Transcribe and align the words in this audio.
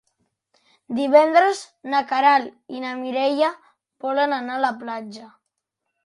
Divendres 0.99 1.59
na 1.93 1.99
Queralt 2.11 2.73
i 2.77 2.81
na 2.85 2.93
Mireia 3.01 3.49
volen 4.05 4.33
anar 4.39 4.55
a 4.55 4.63
la 4.65 4.73
platja. 4.81 5.29